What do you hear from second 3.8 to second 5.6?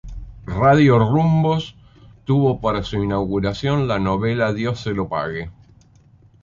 la novela "¡Dios se lo pague!